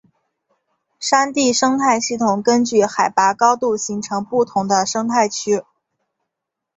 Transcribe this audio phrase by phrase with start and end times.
[0.99, 5.61] 山地生态系统根据海拔高度形成不同的生态区。